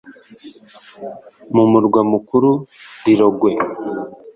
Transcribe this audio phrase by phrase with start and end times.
[1.55, 2.49] mu murwa mukuru
[3.03, 3.51] Lilongwe